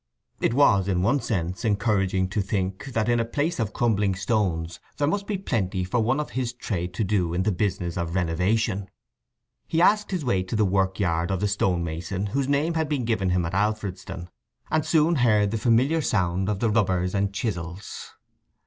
[0.39, 4.79] It was, in one sense, encouraging to think that in a place of crumbling stones
[4.97, 8.15] there must be plenty for one of his trade to do in the business of
[8.15, 8.89] renovation.
[9.67, 13.05] He asked his way to the workyard of the stone mason whose name had been
[13.05, 14.31] given him at Alfredston;
[14.71, 18.15] and soon heard the familiar sound of the rubbers and chisels.